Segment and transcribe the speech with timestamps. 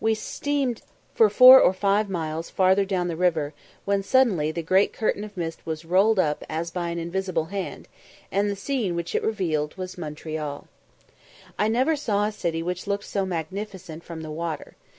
[0.00, 0.82] We steamed
[1.14, 3.54] for four or five miles farther down the river,
[3.86, 7.88] when suddenly the great curtain of mist was rolled up as by an invisible hand,
[8.30, 10.68] and the scene which it revealed was Montreal.
[11.58, 14.76] I never saw a city which looked so magnificent from the water.